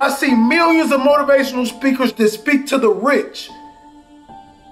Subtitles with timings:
[0.00, 3.50] I see millions of motivational speakers that speak to the rich,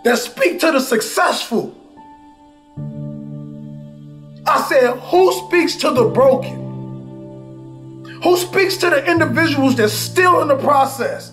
[0.04, 1.74] that speak to the successful.
[4.46, 6.64] I said, who speaks to the broken?
[8.22, 11.32] Who speaks to the individuals that's still in the process?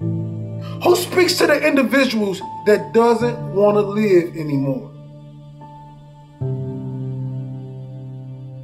[0.00, 4.99] Who speaks to the individuals that doesn't want to live anymore?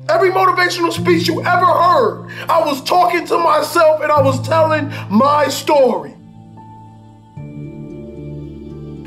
[0.08, 4.92] Every motivational speech you ever heard, I was talking to myself and I was telling
[5.10, 6.14] my story.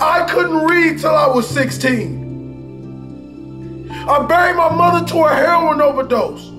[0.02, 2.20] I couldn't read till I was 16.
[3.92, 6.52] I buried my mother to a heroin overdose.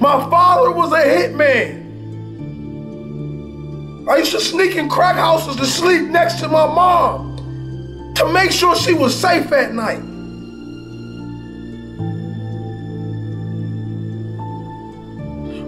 [0.00, 1.86] My father was a hitman.
[4.08, 8.50] I used to sneak in crack houses to sleep next to my mom to make
[8.50, 10.07] sure she was safe at night.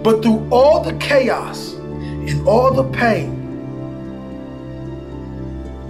[0.03, 3.37] But through all the chaos and all the pain,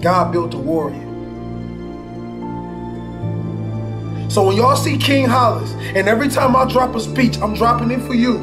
[0.01, 1.07] God built a warrior.
[4.29, 7.91] So when y'all see King Hollis, and every time I drop a speech, I'm dropping
[7.91, 8.39] it for you.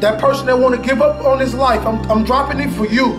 [0.00, 2.86] That person that want to give up on his life, I'm, I'm dropping it for
[2.86, 3.12] you.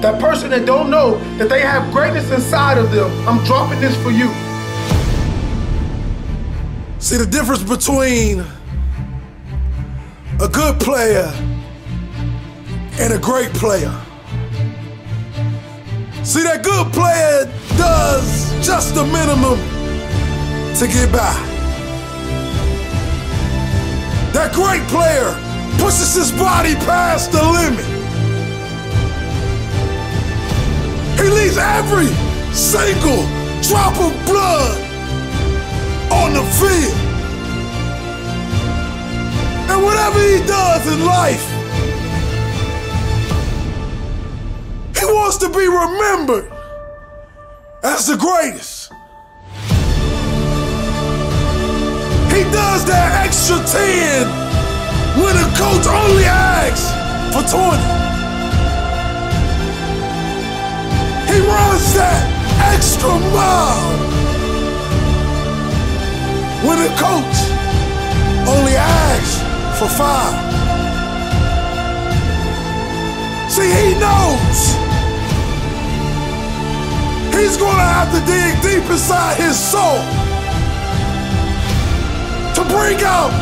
[0.00, 3.94] That person that don't know that they have greatness inside of them, I'm dropping this
[4.02, 4.28] for you.
[6.98, 8.46] See the difference between
[10.42, 11.30] a good player
[12.98, 13.92] and a great player.
[16.24, 17.44] See, that good player
[17.76, 19.58] does just the minimum
[20.78, 21.34] to get by.
[24.32, 25.34] That great player
[25.78, 27.84] pushes his body past the limit.
[31.20, 32.08] He leaves every
[32.54, 33.28] single
[33.68, 34.80] drop of blood
[36.10, 37.09] on the field.
[40.10, 41.46] Whatever he does in life,
[44.98, 46.50] he wants to be remembered
[47.82, 48.92] as the greatest.
[52.32, 54.26] He does that extra 10
[55.22, 56.90] when the coach only asks
[57.34, 57.76] for 20.
[61.30, 62.22] He runs that
[62.74, 63.98] extra mile
[66.66, 67.36] when the coach
[68.48, 69.49] only asks
[69.80, 70.36] for five.
[73.50, 74.60] See, he knows.
[77.34, 80.00] He's gonna have to dig deep inside his soul
[82.56, 83.32] to bring out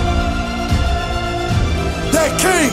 [2.15, 2.71] that king,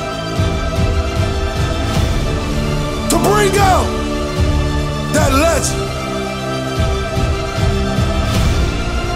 [3.09, 3.87] to bring out
[5.15, 5.81] that legend,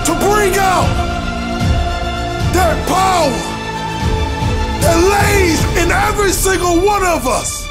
[0.07, 0.89] to bring out
[2.55, 3.48] that power
[4.89, 7.67] that lays in every single one of us.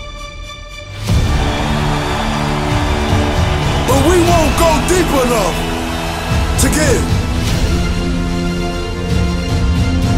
[3.89, 5.57] But we won't go deep enough
[6.63, 7.05] to give.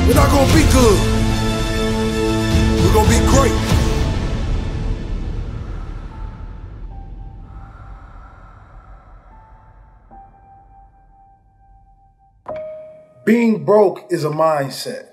[0.06, 0.98] We're not gonna be good.
[2.82, 3.58] We're gonna be great.
[13.24, 15.09] Being broke is a mindset.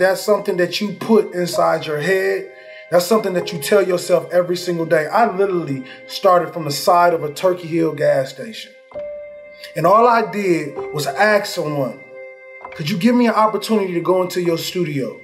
[0.00, 2.50] That's something that you put inside your head.
[2.90, 5.06] That's something that you tell yourself every single day.
[5.06, 8.72] I literally started from the side of a Turkey Hill gas station.
[9.76, 12.00] And all I did was ask someone,
[12.76, 15.20] could you give me an opportunity to go into your studio?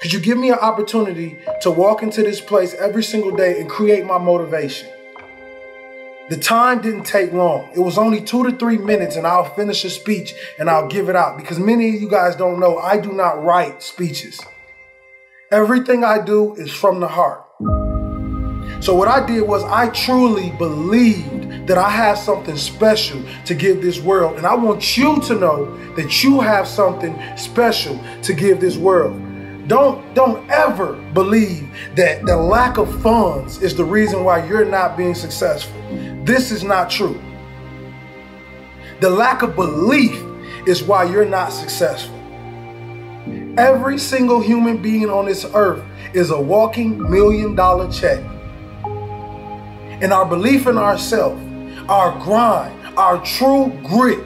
[0.00, 3.68] Could you give me an opportunity to walk into this place every single day and
[3.68, 4.88] create my motivation?
[6.32, 7.68] The time didn't take long.
[7.76, 11.10] It was only two to three minutes, and I'll finish a speech and I'll give
[11.10, 14.40] it out because many of you guys don't know I do not write speeches.
[15.50, 17.44] Everything I do is from the heart.
[18.82, 23.82] So, what I did was I truly believed that I have something special to give
[23.82, 28.58] this world, and I want you to know that you have something special to give
[28.58, 29.20] this world.
[29.68, 34.96] Don't don't ever believe that the lack of funds is the reason why you're not
[34.96, 35.78] being successful.
[36.24, 37.20] This is not true.
[39.00, 40.22] The lack of belief
[40.68, 42.14] is why you're not successful.
[43.58, 45.82] Every single human being on this earth
[46.14, 48.20] is a walking million dollar check.
[48.84, 51.42] And our belief in ourselves,
[51.88, 54.24] our grind, our true grit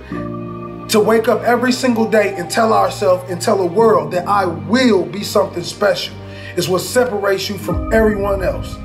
[0.91, 4.45] to wake up every single day and tell ourselves and tell the world that I
[4.45, 6.15] will be something special
[6.57, 8.77] is what separates you from everyone else.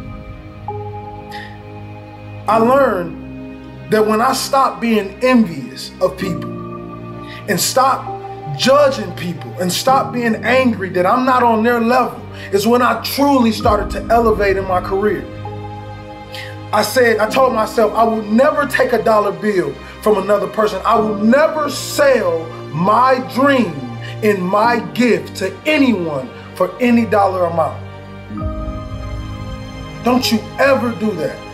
[2.51, 6.51] I learned that when I stop being envious of people
[7.50, 8.03] and stop
[8.57, 12.21] judging people and stop being angry that I'm not on their level
[12.51, 15.24] is when I truly started to elevate in my career.
[16.74, 20.81] I said, I told myself I will never take a dollar bill from another person.
[20.83, 23.74] I will never sell my dream
[24.25, 27.80] and my gift to anyone for any dollar amount.
[30.04, 31.50] Don't you ever do that.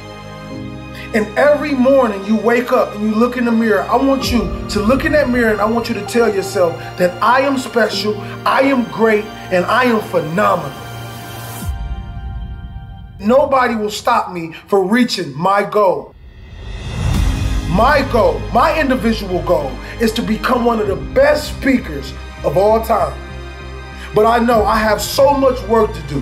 [1.14, 4.40] And every morning you wake up and you look in the mirror, I want you
[4.70, 7.58] to look in that mirror and I want you to tell yourself that I am
[7.58, 10.72] special, I am great, and I am phenomenal.
[13.20, 16.14] Nobody will stop me from reaching my goal.
[17.70, 19.72] My goal, my individual goal,
[20.02, 22.14] is to become one of the best speakers
[22.44, 23.18] of all time.
[24.14, 26.20] But I know I have so much work to do.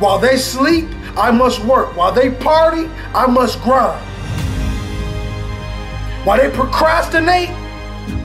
[0.00, 1.96] While they sleep, I must work.
[1.96, 4.00] While they party, I must grind.
[6.24, 7.50] While they procrastinate,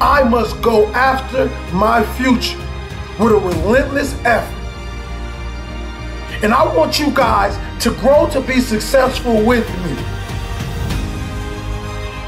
[0.01, 2.57] I must go after my future
[3.19, 4.55] with a relentless effort.
[6.41, 9.95] And I want you guys to grow to be successful with me.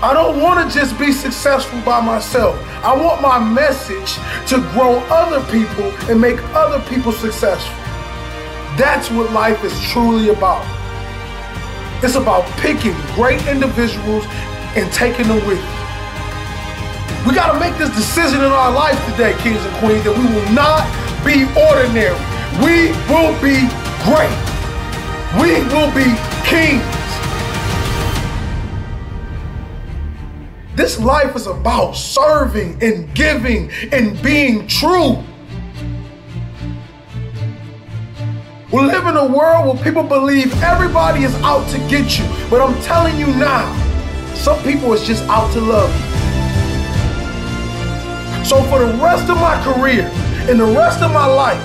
[0.03, 2.59] I don't want to just be successful by myself.
[2.83, 4.15] I want my message
[4.49, 7.80] to grow other people and make other people successful.
[8.77, 10.65] That's what life is truly about.
[12.03, 14.25] It's about picking great individuals
[14.75, 15.81] and taking them with you.
[17.27, 20.25] We got to make this decision in our life today, kings and queens, that we
[20.33, 20.87] will not
[21.23, 22.17] be ordinary.
[22.63, 23.69] We will be
[24.01, 24.33] great.
[25.37, 26.09] We will be
[26.43, 26.81] kings.
[30.75, 35.23] This life is about serving and giving and being true.
[38.71, 42.23] We live in a world where people believe everybody is out to get you.
[42.49, 43.67] But I'm telling you now,
[44.33, 46.05] some people is just out to love you.
[48.45, 50.09] So for the rest of my career
[50.49, 51.59] and the rest of my life,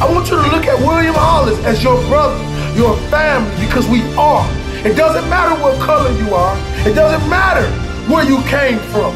[0.00, 2.38] I want you to look at William Hollis as your brother,
[2.78, 4.48] your family, because we are.
[4.86, 6.56] It doesn't matter what color you are.
[6.86, 7.68] It doesn't matter
[8.08, 9.12] where you came from.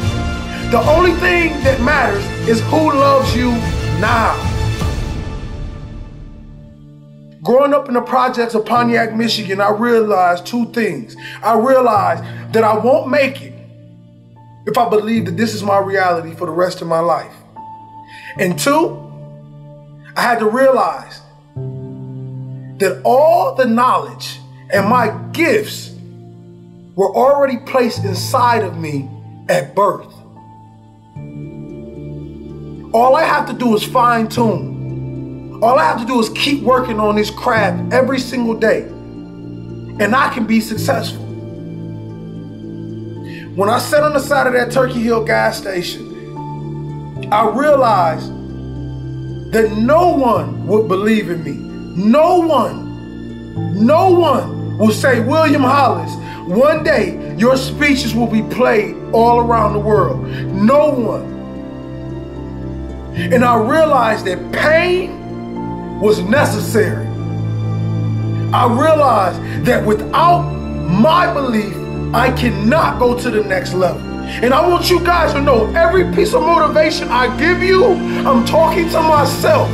[0.71, 3.51] The only thing that matters is who loves you
[4.01, 4.48] now.
[7.41, 11.15] Growing up in the projects of Pontiac, Michigan, I realized two things.
[11.41, 13.53] I realized that I won't make it
[14.65, 17.33] if I believe that this is my reality for the rest of my life.
[18.37, 19.09] And two,
[20.17, 21.21] I had to realize
[22.79, 24.39] that all the knowledge
[24.71, 25.91] and my gifts
[26.95, 29.09] were already placed inside of me
[29.47, 30.13] at birth.
[32.93, 34.78] All I have to do is fine tune.
[35.61, 40.15] All I have to do is keep working on this craft every single day, and
[40.15, 41.25] I can be successful.
[43.55, 48.31] When I sat on the side of that Turkey Hill gas station, I realized
[49.51, 51.51] that no one would believe in me.
[52.05, 56.15] No one, no one will say, William Hollis,
[56.47, 60.25] one day your speeches will be played all around the world.
[60.53, 61.37] No one.
[63.17, 65.18] And I realized that pain
[65.99, 67.05] was necessary.
[68.53, 71.75] I realized that without my belief,
[72.13, 74.01] I cannot go to the next level.
[74.01, 77.85] And I want you guys to know every piece of motivation I give you,
[78.25, 79.69] I'm talking to myself.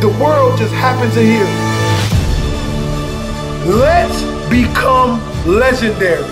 [0.00, 1.44] The world just happens to hear.
[3.74, 6.22] Let's become legendary.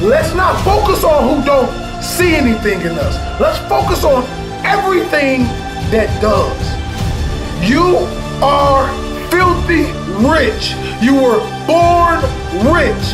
[0.00, 3.40] Let's not focus on who don't see anything in us.
[3.40, 4.24] Let's focus on
[4.64, 5.42] everything
[5.90, 6.83] that does.
[7.64, 7.96] You
[8.44, 8.86] are
[9.30, 9.88] filthy
[10.20, 10.76] rich.
[11.00, 12.20] You were born
[12.76, 13.04] rich.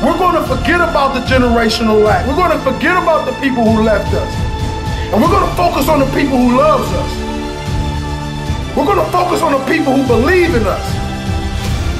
[0.00, 2.26] We're going to forget about the generational lack.
[2.26, 4.32] We're going to forget about the people who left us.
[5.12, 7.10] And we're going to focus on the people who loves us.
[8.76, 10.86] We're going to focus on the people who believe in us.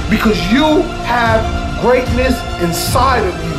[0.09, 1.43] Because you have
[1.83, 3.57] greatness inside of you.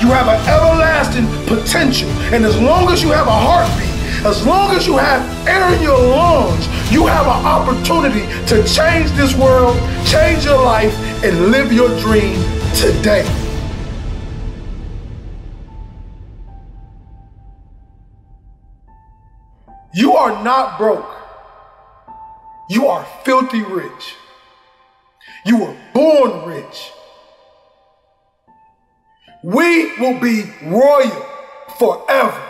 [0.00, 2.08] You have an everlasting potential.
[2.32, 3.89] And as long as you have a heartbeat,
[4.24, 9.10] as long as you have air in your lungs, you have an opportunity to change
[9.12, 12.38] this world, change your life, and live your dream
[12.74, 13.26] today.
[19.94, 21.10] You are not broke.
[22.68, 24.14] You are filthy rich.
[25.46, 26.90] You were born rich.
[29.42, 31.26] We will be royal
[31.78, 32.49] forever.